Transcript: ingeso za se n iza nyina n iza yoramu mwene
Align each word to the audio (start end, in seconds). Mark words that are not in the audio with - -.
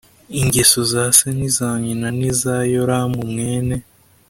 ingeso 0.41 0.79
za 0.91 1.03
se 1.17 1.27
n 1.37 1.39
iza 1.47 1.69
nyina 1.83 2.07
n 2.17 2.19
iza 2.29 2.55
yoramu 2.73 3.19
mwene 3.31 3.75